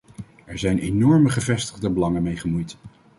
Er 0.45 0.57
zijn 0.59 0.79
enorme 0.79 1.29
gevestigde 1.29 1.89
belangen 1.89 2.23
mee 2.23 2.35
gemoeid. 2.37 2.77